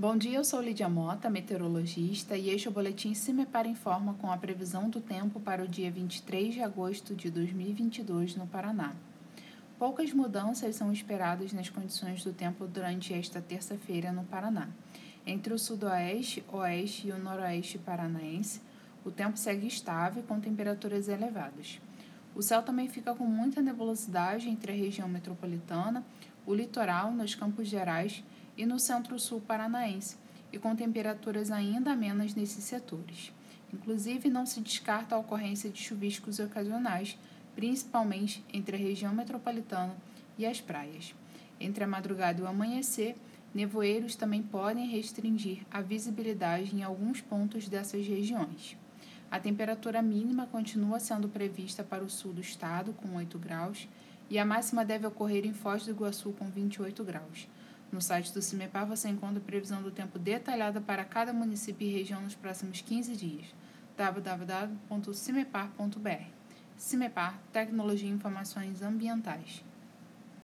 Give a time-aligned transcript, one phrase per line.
[0.00, 4.30] Bom dia, eu sou Lídia Mota, meteorologista, e este é o boletim Cimepar Informa com
[4.30, 8.94] a previsão do tempo para o dia 23 de agosto de 2022 no Paraná.
[9.76, 14.68] Poucas mudanças são esperadas nas condições do tempo durante esta terça-feira no Paraná.
[15.26, 18.60] Entre o sudoeste, oeste e o noroeste paranaense,
[19.04, 21.80] o tempo segue estável com temperaturas elevadas.
[22.38, 26.04] O céu também fica com muita nebulosidade entre a região metropolitana,
[26.46, 28.22] o litoral, nos Campos Gerais
[28.56, 30.16] e no centro-sul paranaense,
[30.52, 33.32] e com temperaturas ainda amenas nesses setores.
[33.74, 37.18] Inclusive, não se descarta a ocorrência de chuviscos ocasionais,
[37.56, 39.96] principalmente entre a região metropolitana
[40.38, 41.12] e as praias.
[41.58, 43.16] Entre a madrugada e o amanhecer,
[43.52, 48.76] nevoeiros também podem restringir a visibilidade em alguns pontos dessas regiões.
[49.30, 53.86] A temperatura mínima continua sendo prevista para o sul do estado, com 8 graus,
[54.30, 57.46] e a máxima deve ocorrer em Foz do Iguaçu, com 28 graus.
[57.92, 62.20] No site do CIMEPAR você encontra previsão do tempo detalhada para cada município e região
[62.20, 63.46] nos próximos 15 dias.
[63.96, 66.24] www.cimepar.br
[66.76, 69.64] CIMEPAR Tecnologia e Informações Ambientais.